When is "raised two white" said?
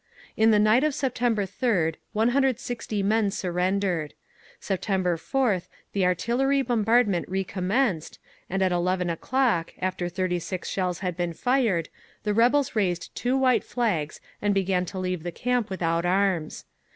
12.75-13.63